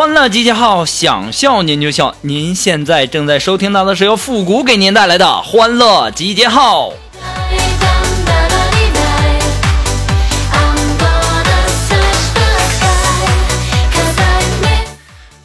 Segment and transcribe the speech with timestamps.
[0.00, 2.14] 欢乐集结号，想笑您就笑。
[2.22, 6.90] 您现在正在收听到的是由复古给您带来的欢乐集结号。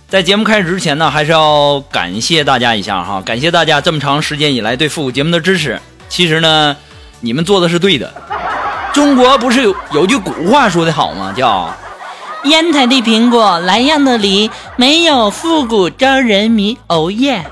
[0.08, 5.78] 在节目开始之前呢，还是要感谢大家一下哈，感谢大家这么长时间以来对复古节目的支持。
[6.08, 6.78] 其实呢，
[7.20, 8.10] 你们做的是对的。
[8.94, 11.34] 中国不是有有句古话说的好吗？
[11.36, 11.76] 叫。
[12.46, 16.78] 烟台的苹果，莱阳的梨，没有复古招人迷。
[16.88, 17.44] 哦耶！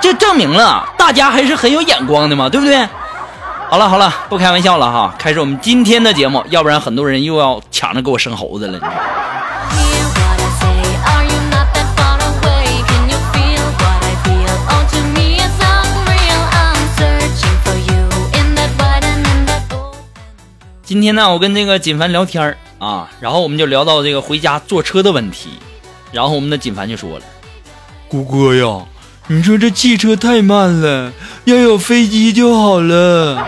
[0.00, 2.86] 这证明了大家还是很有眼光的嘛，对不对？
[3.70, 8.78] 好了好了，不开玩笑了哈，开始我们今天的节目，要不然很多人又要抢着给我生猴子了。
[20.84, 22.56] 今天呢，我跟这个锦凡聊天儿。
[22.78, 25.50] 啊，然后我们就聊到这个回家坐车的问题，
[26.12, 27.24] 然后我们的锦凡就说了
[28.08, 28.86] ：“谷歌呀，
[29.26, 31.12] 你说这汽车太慢了，
[31.44, 33.44] 要有飞机就好了。”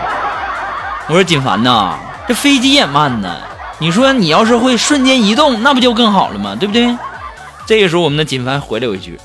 [1.07, 1.97] 我说：“锦凡呐，
[2.27, 3.37] 这飞机也慢呢，
[3.79, 6.55] 你说你要是会瞬间移动，那不就更好了吗？
[6.59, 6.95] 对不对？”
[7.65, 9.17] 这个时候，我们的锦凡回了我一句：“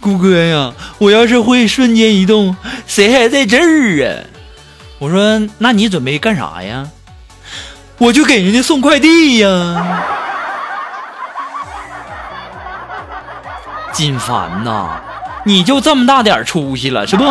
[0.00, 2.54] 谷歌呀，我要是会瞬间移动，
[2.86, 4.20] 谁还在这儿啊？”
[5.00, 6.86] 我说：“那你准备干啥呀？”
[8.04, 9.48] 我就给人家送快递呀，
[13.94, 15.00] 金凡呐，
[15.46, 17.24] 你就这么大点出息了是不？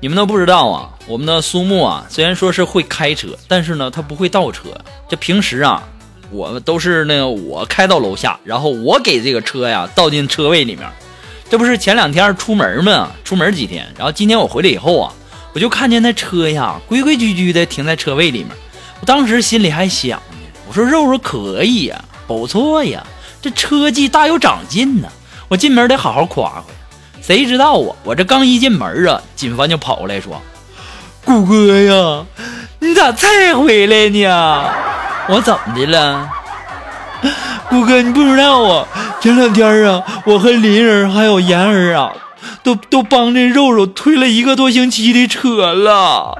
[0.00, 4.70] 你们都不知道啊，我们的苏木啊，虽然说是会开车，但是呢，他不会倒车。
[5.06, 5.82] 这平时啊。
[6.30, 10.88] 我们都是那个我开到楼下，然后我给这个车呀倒进车位里面。
[11.48, 15.12] 这不是前两天出门嘛，出门几天，然后今天我回来以后啊，
[15.52, 18.50] 我就看见那车呀规规矩矩的停在车位里面。
[19.00, 20.36] 我当时心里还想呢，
[20.68, 23.04] 我说肉肉可以呀，不错呀，
[23.42, 25.08] 这车技大有长进呢。
[25.48, 26.64] 我进门得好好夸夸。
[27.20, 30.40] 谁知道啊，我这刚一进门啊，金凡就跑过来说
[31.26, 32.24] ：“谷哥呀，
[32.78, 34.70] 你咋才回来呢？”
[35.32, 36.28] 我怎么的了，
[37.68, 38.02] 谷哥？
[38.02, 38.84] 你不知道啊，
[39.20, 42.10] 前两天啊，我和林儿还有妍儿啊，
[42.64, 46.36] 都都帮着肉肉推了一个多星期的车了。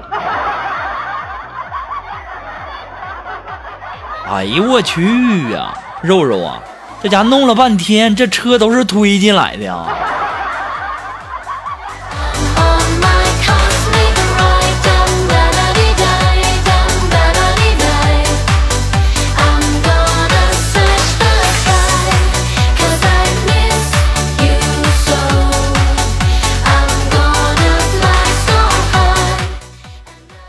[4.29, 6.59] 哎呦我去呀，肉肉啊，
[7.01, 9.85] 这家弄了半天，这车都是推进来的呀。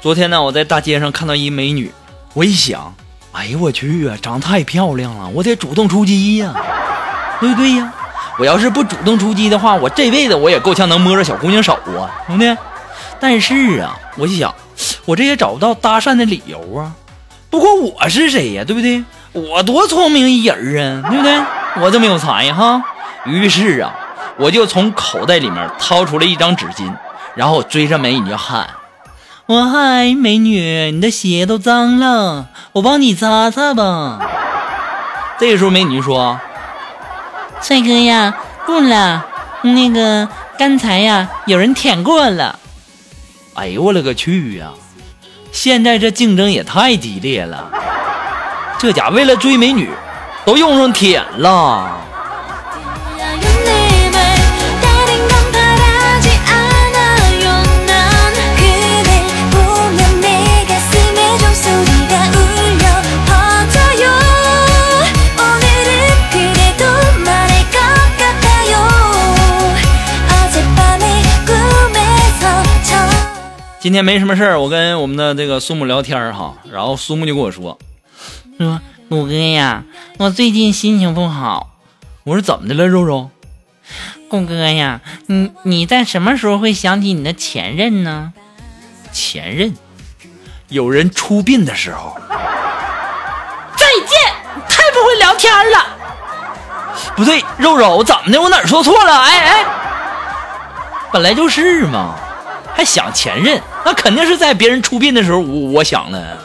[0.03, 1.93] 昨天呢，我在大街上看到一美女，
[2.35, 2.93] 我一想，
[3.31, 6.53] 哎呦我去啊，长太漂亮了，我得主动出击呀，
[7.39, 7.93] 对不对呀？
[8.37, 12.53] 我要是不主动出击的话，我这辈子我也够呛能摸着小姑娘手啊，兄弟。
[13.21, 14.53] 但是啊，我一想，
[15.05, 16.91] 我这也找不到搭讪的理由啊。
[17.49, 19.05] 不过我是谁呀，对不对？
[19.31, 21.33] 我多聪明一人啊，对不对？
[21.81, 22.83] 我这么有才哈。
[23.25, 23.95] 于是啊，
[24.37, 26.93] 我就从口袋里面掏出了一张纸巾，
[27.37, 28.69] 然后追着美女就喊。
[29.47, 34.21] 我嗨，美女，你的鞋都脏了，我帮你擦擦吧。
[35.41, 36.39] 这个时候，美女说
[37.61, 38.35] ：“帅哥呀，
[38.65, 39.27] 不了，
[39.63, 42.57] 那个刚才呀，有人舔过了。”
[43.55, 44.69] 哎呦我勒个去呀！
[45.51, 47.69] 现在这竞争也太激烈了，
[48.79, 49.91] 这家为了追美女，
[50.45, 51.99] 都用上舔了。
[73.83, 77.81] 今天没什么事儿，我跟我们的这个苏木聊天儿哈，然后苏木就跟我说，
[78.57, 79.83] 说鲁哥呀，
[80.19, 81.71] 我最近心情不好。
[82.23, 83.31] 我说怎么的了，肉肉？
[84.29, 88.33] 谷哥呀，你你在什么时候会想起你的前任呢？
[89.13, 89.75] 前任，
[90.69, 92.17] 有人出殡的时候。
[92.31, 94.33] 再见，
[94.69, 95.87] 太不会聊天了。
[97.17, 98.41] 不对，肉肉我怎么的？
[98.41, 99.13] 我哪儿说错了？
[99.23, 99.65] 哎哎，
[101.13, 102.15] 本来就是嘛，
[102.75, 106.39] 还想前任，那肯定是在别人出殡的时候，我我想了。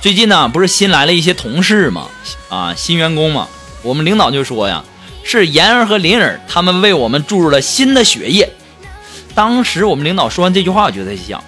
[0.00, 2.06] 最近呢，不是新来了一些同事嘛，
[2.48, 3.48] 啊，新员工嘛，
[3.82, 4.84] 我们领导就说呀，
[5.24, 8.48] 是妍儿和林儿他们为我们注入了新的血液。
[9.34, 11.42] 当时我们领导说完这句话，我就在想，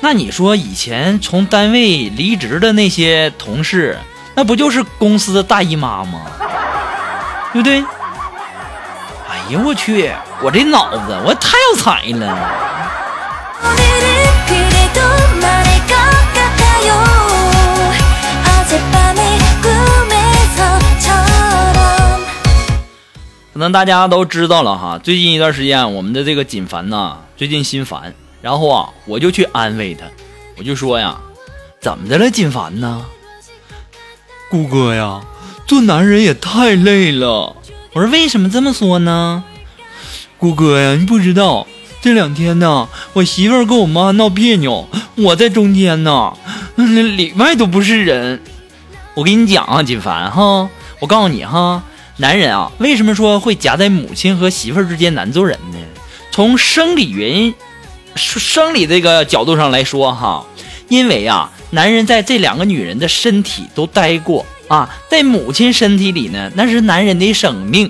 [0.00, 3.98] 那你说以前从单位离职的那些同事，
[4.38, 6.20] 那不就是公司的大姨妈吗？
[7.52, 7.82] 对不对？
[9.28, 12.38] 哎呀，我去，我这脑子我太有才了。
[23.52, 30.06] 可能大家都知道了哈，最近一段时间我们的这个锦凡呐，最近心烦，然后啊，我就去安慰他，
[30.56, 31.16] 我就说呀，
[31.80, 33.04] 怎么的了，锦凡呢？
[34.50, 35.20] 顾哥呀，
[35.66, 37.54] 做男人也太累了。
[37.92, 39.44] 我说为什么这么说呢？
[40.38, 41.66] 顾哥呀，你不知道，
[42.00, 46.32] 这两天呢，我媳妇儿跟我妈闹别扭，我在中间呢，
[46.76, 48.40] 里外都不是人。
[49.14, 51.82] 我跟你讲啊，锦凡哈，我告诉你哈。
[52.20, 55.78] 男人啊，为什么说会夹在母亲和媳妇儿之间难做人呢？
[56.30, 57.54] 从生理原因、
[58.14, 60.44] 生理这个角度上来说，哈，
[60.88, 67.88] 因为啊，男人在这两个女人的身体都待过啊，在母亲身体里呢，那是男人的生命；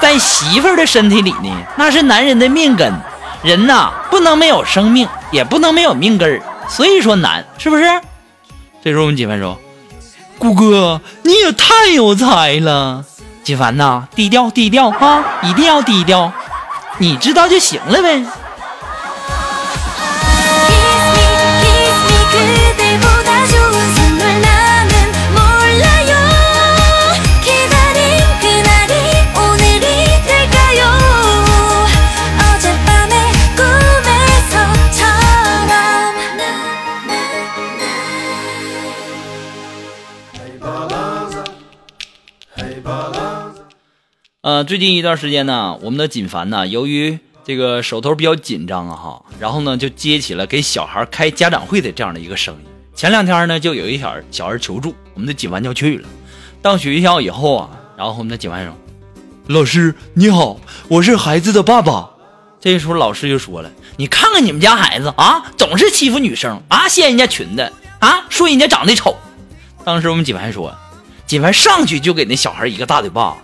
[0.00, 2.92] 在媳妇儿的身体里呢，那是男人的命根。
[3.42, 7.82] 人呐，不能没有生命，也不能没有命根儿，所以说难，是不是？
[8.84, 9.58] 这时候我们几分钟，
[10.38, 13.04] 顾哥，你也太有才了。
[13.42, 16.32] 几凡呐，低调低调啊，一定要低调，
[16.98, 18.24] 你知道就行了呗。
[44.64, 52.66] 最近一段时间呢，我们的锦凡呢，由于这个手头比较紧张啊，哈，然后呢就接起了给小孩开家长会的这样的一个生意。
[52.94, 56.08] 前两天呢，就有一小小孩求助，我们的锦凡就去了。
[56.60, 58.76] 到学校以后啊，然后我们的锦凡说
[59.48, 62.10] ：“老师你好，我是孩子的爸爸。”
[62.60, 69.16] 这时候老师就说了：“你看看你们家孩子啊，总是欺负女生啊，掀人家裙子啊，说人家长得丑。”
[69.84, 70.72] 当时我们锦凡说
[71.26, 73.36] ：“锦凡上去就给那小孩一个大嘴巴。”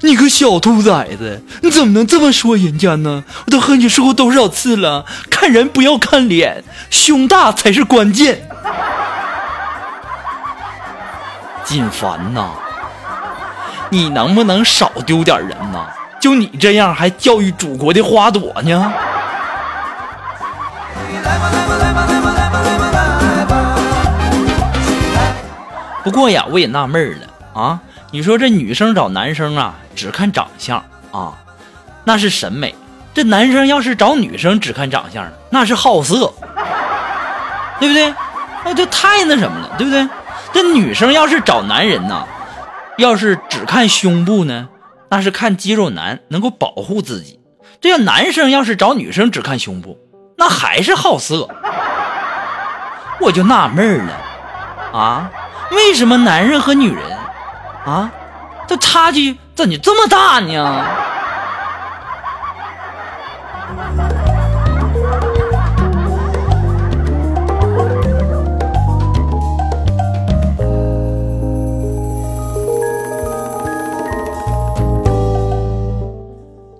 [0.00, 3.24] 你个小兔崽子，你怎么能这么说人家呢？
[3.46, 8.48] 我都和你说过多少次了，看人不要看脸，胸大才是关键。
[11.64, 12.50] 锦凡呐，
[13.90, 15.86] 你能不能少丢点人呐？
[16.20, 18.92] 就你这样，还教育祖国的花朵呢？
[26.04, 27.80] 不过呀，我也纳闷了啊。
[28.16, 30.82] 你说这女生找男生啊，只看长相
[31.12, 31.34] 啊，
[32.04, 32.70] 那是审美；
[33.12, 36.32] 这男生要是找女生只看长相，那是好色，
[37.78, 38.14] 对不对？
[38.64, 40.08] 那就太那什么了，对不对？
[40.50, 42.26] 这女生要是找男人呢，
[42.96, 44.66] 要是只看胸部呢，
[45.10, 47.38] 那是看肌肉男，能够保护自己；
[47.82, 49.98] 这要男生要是找女生只看胸部，
[50.38, 51.50] 那还是好色。
[53.20, 54.12] 我就纳闷了
[54.94, 55.30] 啊，
[55.72, 57.14] 为什么男人和女人？
[57.86, 58.10] 啊，
[58.66, 60.84] 这差距怎么这么大呢？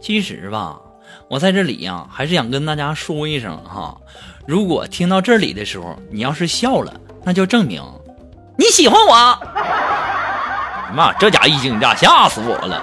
[0.02, 0.80] 其实吧，
[1.28, 3.96] 我在这里呀，还是想跟大家说一声哈，
[4.44, 7.80] 如果听到这里的时候，你要是笑了，那就证明
[8.58, 9.85] 你喜欢我。
[10.92, 12.82] 妈，这家一惊一乍，吓死我了！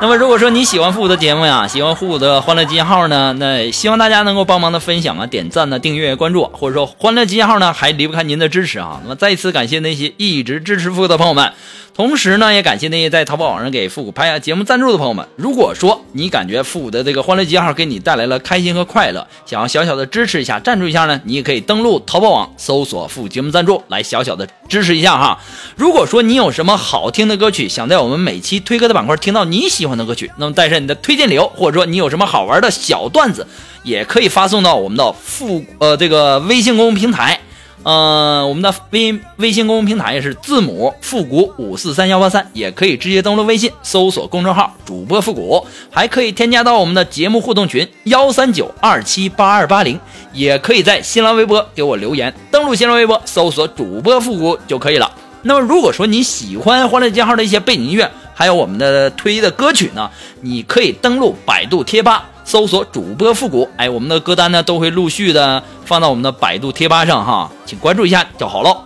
[0.00, 9.00] 那么如果说你喜欢复古的节目呀，喜欢复古的欢乐集结号呢，那希望大家能够帮忙的分享啊、点赞呢、订阅、关注，或者说欢乐集结号呢还离不开您的支持啊。
[9.04, 11.52] 那么再一次感谢那些一直支持复古的朋友们。
[11.96, 15.24] 同时呢，也感谢那些在淘宝网上给复古拍下节目赞助的朋友们。
[15.36, 25.38] 如果说你感觉复古的这个欢乐集结号给你带来了开心和快乐，想要小小的支持一下、赞助一下呢，你也可以登录淘宝网搜索“复古节目赞助”来小小的支持一下哈。
[25.76, 33.46] 如果说你有什么好听的歌曲，想在我们每期推歌的板块听到你喜欢的歌曲，那么带上你的推荐理由，或者说你有什么好玩的小段子，
[33.82, 37.40] 也可以发送到我们的复呃这个微信公众平台。
[37.82, 50.00] 呃，我们的微微信公众平台是字母复古五四三幺八三，也可以直接登录微信搜索公众号主播复古，还可以添加到我们的节目互动群幺三九二七八二八零，
[50.32, 55.12] 也可以在新浪微博给我留言，登录新浪微博搜索主播复古就可以了。
[55.42, 60.10] 那么如果说你喜欢欢乐街号的一些背景音乐，还有我们的推的歌曲呢，
[60.40, 62.28] 你可以登录百度贴吧。
[62.44, 68.84] 搜索主播复古，哎，我们的歌单呢都会陆续的放到我们的百度贴吧上哈，请关注一下就好喽。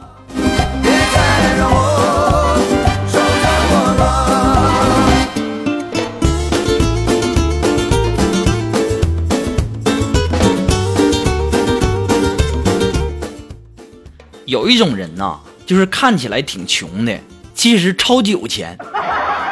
[14.44, 17.18] 有一种人呐，就是看起来挺穷的，
[17.54, 18.78] 其实超级有钱，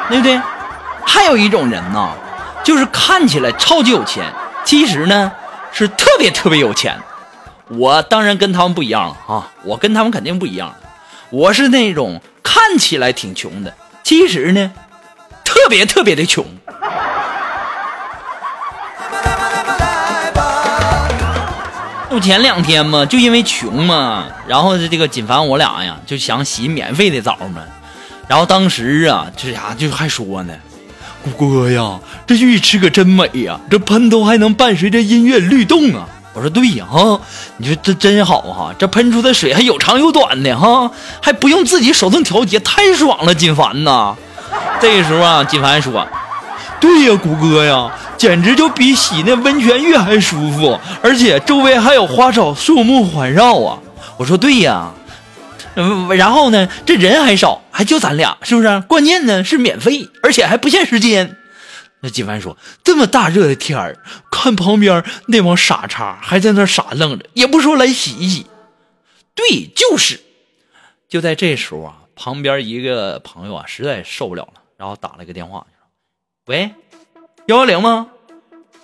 [0.09, 0.41] 对不对？
[1.05, 2.11] 还有一种人呢。
[2.65, 4.25] 就是看起来超级有钱，
[4.65, 5.31] 其实呢
[5.71, 6.99] 是特别特别有钱。
[7.69, 10.75] 我当然跟他们不一样了啊，我跟他们肯定不一样。
[11.31, 13.73] 我是那种看起来挺穷的，
[14.03, 14.73] 其实呢
[15.45, 16.45] 特别特别的穷。
[22.11, 27.63] 就前两天嘛，就因为穷嘛，然后这个锦凡我俩呀就想洗免费的澡嘛，
[28.29, 30.55] 然后当时啊这家就还说呢。
[31.37, 33.59] 谷哥呀，这浴池可真美呀！
[33.69, 36.07] 这喷头还能伴随着音乐律动啊！
[36.33, 37.21] 我说对呀，哈，
[37.57, 38.73] 你说这真好哈！
[38.79, 40.89] 这喷出的水还有长有短的哈，
[41.21, 43.35] 还不用自己手动调节，太爽了！
[43.35, 44.15] 金凡呐，
[44.81, 46.07] 这个时候啊，金凡说
[46.79, 53.79] ：“对呀，谷歌呀，简直就比洗那温泉浴还舒服，而且周围还有花草树木环绕啊！”
[54.17, 54.93] 我说对呀。
[55.75, 56.69] 嗯，然后呢？
[56.87, 58.81] 这人还少，还就咱俩，是不是？
[58.89, 61.37] 关键呢是免费，而且还不限时间。
[62.01, 63.99] 那金凡说：“这么大热的天儿，
[64.31, 68.47] 看旁边那帮傻叉还在那傻愣着，也不说来洗一洗。”
[69.37, 70.21] 对，就是。
[71.07, 75.67] 就在这时候啊，旁边一个朋友啊实在受不了了，然后打了个电话
[76.49, 76.71] ：“喂，
[77.45, 78.07] 幺幺零吗？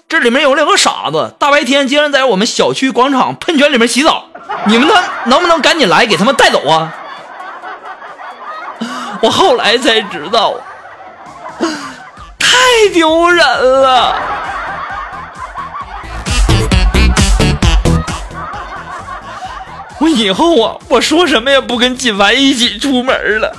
[0.06, 4.28] 这里面有两个傻子，大白天竟然在我们小区广场喷泉里面洗澡。”
[4.68, 6.94] 你们能能不能赶紧来给他们带走啊？
[9.22, 10.54] 我后来才知道，
[12.38, 12.48] 太
[12.92, 13.46] 丢人
[13.80, 14.16] 了。
[20.00, 23.56] 我以后啊，我说什么也不跟锦凡一起出门了。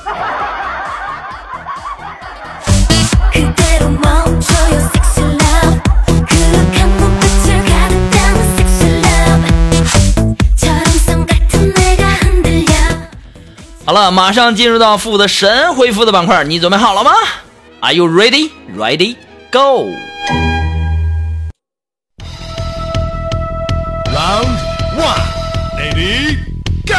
[13.94, 17.12] 了，马上进入到负的神回复的板块，你准备好了吗
[17.80, 18.50] ？Are you ready?
[18.76, 19.16] Ready?
[19.52, 19.88] Go!
[24.12, 24.48] Round
[24.98, 25.22] one,
[25.78, 26.38] ready?
[26.88, 26.96] Go!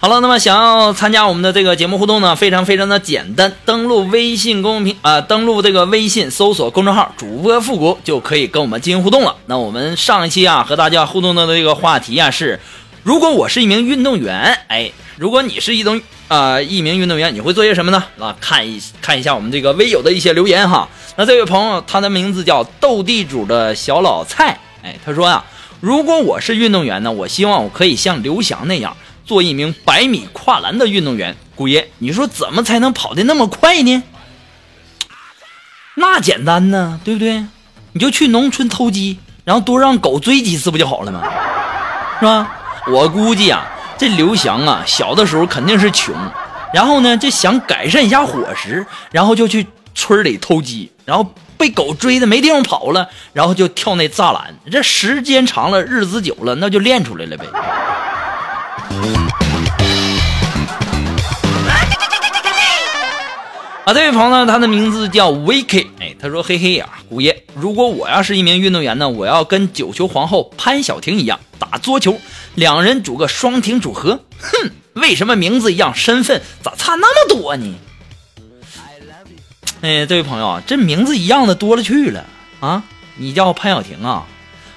[0.00, 9.34] 好了，那么想要参加我们的这个节目互动呢，非常非常的简单，登录微信公众平啊，登录这个微信搜索公众号主播复古就可以跟我们进行互动了。
[9.46, 12.60] 那我们上一期啊和大家互动的这个话题啊是。
[13.02, 18.04] 如果我是一名运动员，哎，如果你是一种呃一名运动员，你会做些什么呢？
[18.18, 20.88] 啊，看一看一下我们这个微友的一些留言哈。
[21.16, 25.42] 那这位朋友，他的名字叫斗地主的小老蔡，哎，他说呀，
[25.80, 31.36] 如果我是运动员呢，我希望我可以像刘翔那样做一名百米跨栏的运动员。
[31.54, 34.02] 姑爷，你说怎么才能跑得那么快呢？
[35.94, 37.44] 那简单呢，对不对？
[37.92, 41.22] 你就去农村偷鸡，然后多让狗追几次不就好了吗？
[42.20, 42.57] 是吧？
[42.90, 43.66] 我估计啊，
[43.98, 46.14] 这刘翔啊，小的时候肯定是穷，
[46.72, 54.54] 然后呢，就想改善一下伙食，然后就去村里偷鸡，然后被狗追的没地方跑了，然后就跳那栅栏。
[54.70, 57.44] 这时间长了，日子久了，那就练出来了呗。
[63.84, 72.18] 啊，这位朋友呢，他的名字叫 Vicky，哎，他说：“嘿嘿呀，姑爷，如果我要是一名运动员呢，我要跟九球皇后潘晓婷一样打桌球，
[72.58, 74.24] 两人组个双停组合。
[74.40, 77.78] 哼，为什么名字一样，身份咋差那么多呢？
[79.80, 82.24] 哎，这位朋友，这名字一样的多了去了
[82.58, 82.82] 啊！
[83.14, 84.24] 你叫潘晓婷啊？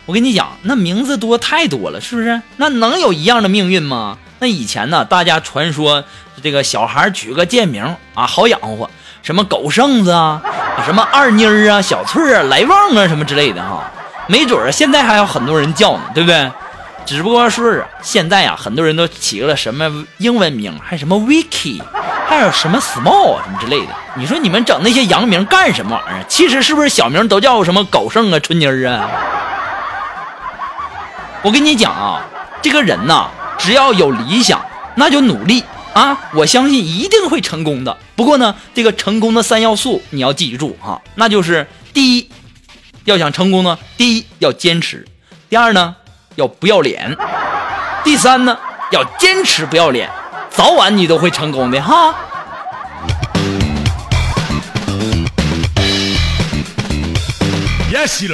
[0.05, 2.39] 我跟你讲，那名字多太多了，是不是？
[2.57, 4.19] 那能有一样的命运吗？
[4.37, 6.03] 那以前呢，大家传说
[6.43, 8.91] 这个小孩取个贱名啊，好养活，
[9.23, 10.39] 什么狗剩子啊，
[10.85, 13.91] 什么二妮儿啊、小翠儿啊、来旺啊，什么之类的哈，
[14.27, 16.51] 没准儿现在还有很多人叫呢，对不对？
[17.05, 21.81] 只不过是现在啊，很多人都起了什么英文名，还什么 Vicky，
[22.27, 23.93] 还有什么 Small 什么之类的。
[24.15, 26.25] 你说你们整那些洋名干什么玩意儿？
[26.29, 29.09] 其实是不是小名都叫什么狗剩啊、春妮儿啊？
[31.43, 32.23] 我跟你讲啊，
[32.61, 34.63] 这个人呐，只要有理想，
[34.95, 36.17] 那就努力啊！
[36.33, 37.97] 我相信一定会成功的。
[38.15, 42.29] 不过呢，这个成功的三要素你要记住哈，那就是第一，
[43.05, 45.05] 要想成功呢，第一要坚持，
[45.49, 45.95] 第二呢。
[46.41, 47.15] 要不要脸？
[48.03, 48.57] 第三呢，
[48.91, 50.09] 要坚持不要脸，
[50.49, 52.15] 早晚你都会成功的哈。
[57.93, 58.27] Yes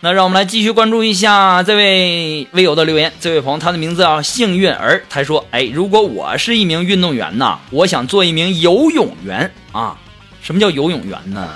[0.00, 3.10] 那让我们来继续关注一下这位微友的留言。
[3.18, 9.96] 这位朋友，他的名字啊幸运儿，他说：“哎，如果我是一名运动员呐，我想做一名游泳员啊。
[10.42, 11.48] 什么叫游泳员呢？”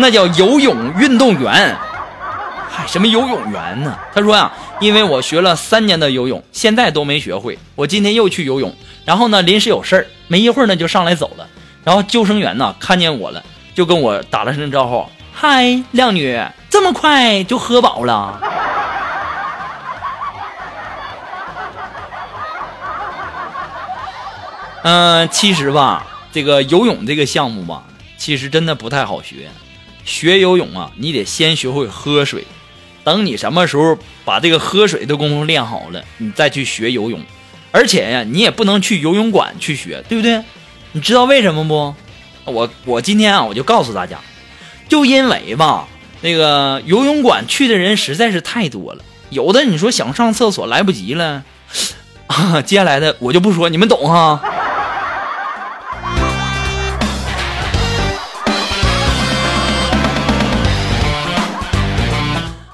[0.00, 1.76] 那叫游泳运动员，
[2.70, 3.98] 嗨，什么游泳员呢？
[4.14, 7.58] 他说呀，因为我学了三年的游泳，现在都没学会。
[7.74, 8.72] 我今天又去游泳，
[9.04, 11.44] 然后呢，临时有事儿，没一会儿呢就上来走了。
[11.82, 13.42] 然后救生员呢看见我了，
[13.74, 16.40] 就跟我打了声招呼：“嗨，靓女，
[16.70, 18.38] 这么快就喝饱了？”
[24.84, 27.82] 嗯，其实吧，这个游泳这个项目吧，
[28.16, 29.48] 其实真的不太好学。
[30.08, 32.46] 学游泳啊，你得先学会喝水。
[33.04, 37.20] 等你什么时候把这个喝水的功夫练好了，你再去学游泳。
[37.70, 40.42] 而且呀，你也不能去游泳馆去学，对不对？
[40.92, 41.94] 你知道为什么不？
[42.50, 44.18] 我我今天啊，我就告诉大家，
[44.88, 45.86] 就因为吧，
[46.22, 51.44] 那个游泳馆去的人实在是太多了，有的你说想上厕所来不及了，
[52.28, 54.42] 啊，接下来的我就不说，你们懂哈。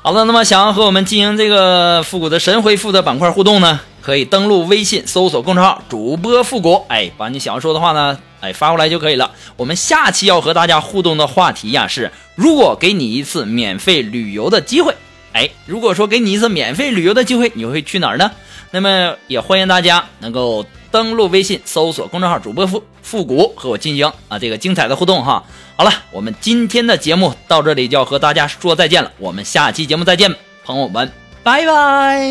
[0.06, 9.30] 好了，那么想要和我们进行这个复古的神回复的板块互动呢，可以登录微信搜索公众号“主播复古”，哎，把你想要说的话呢，哎发过来就可以了。
[9.56, 14.94] 我们下期要和大家互动的话题呀是：如果给你一次免费旅游的机会，
[15.32, 18.30] 哎，如果说给你一次免费旅游的机会，你会去哪儿呢？
[18.72, 25.42] 那么也欢迎大家能够登录微信搜索公众号“主播复复古”和我进行啊这个精彩的互动哈。
[25.76, 29.10] 好了，我们今天的节目到这里就要和大家说再见了。
[29.18, 30.32] 我们下期节目再见，
[30.64, 31.10] 朋友们，
[31.42, 32.30] 拜拜。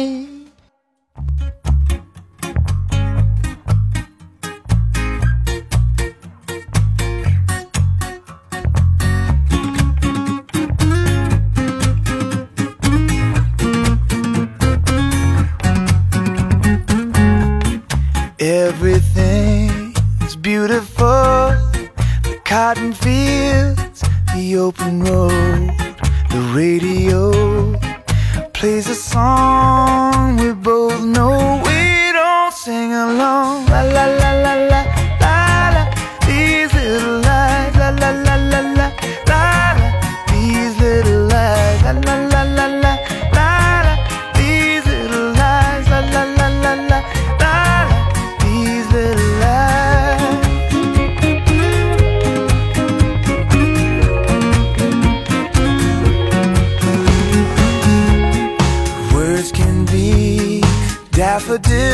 [22.74, 24.02] Cotton fields,
[24.34, 25.70] the open road,
[26.32, 27.78] the radio
[28.54, 30.13] plays a song
[61.54, 61.93] for did.